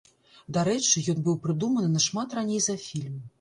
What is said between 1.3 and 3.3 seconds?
прыдуманы нашмат раней за фільм.